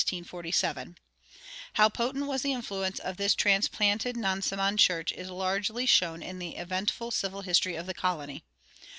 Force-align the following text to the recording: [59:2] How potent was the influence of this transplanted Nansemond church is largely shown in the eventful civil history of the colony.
[59:2] 0.01 0.95
How 1.73 1.87
potent 1.87 2.25
was 2.25 2.41
the 2.41 2.53
influence 2.53 2.97
of 2.97 3.17
this 3.17 3.35
transplanted 3.35 4.15
Nansemond 4.17 4.79
church 4.79 5.11
is 5.11 5.29
largely 5.29 5.85
shown 5.85 6.23
in 6.23 6.39
the 6.39 6.55
eventful 6.55 7.11
civil 7.11 7.41
history 7.43 7.75
of 7.75 7.85
the 7.85 7.93
colony. 7.93 8.43